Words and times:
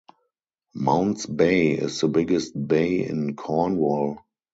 Mount's 0.73 1.27
Bay 1.27 1.73
is 1.73 2.01
the 2.01 2.07
biggest 2.07 2.53
bay 2.67 3.07
in 3.07 3.35
Cornwall. 3.35 4.21